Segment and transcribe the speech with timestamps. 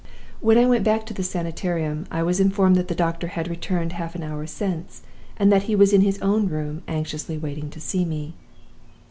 [0.39, 3.93] "When I went back to the Sanitarium, I was informed that the doctor had returned
[3.93, 5.03] half an hour since,
[5.37, 8.33] and that he was in his own room anxiously waiting to see me.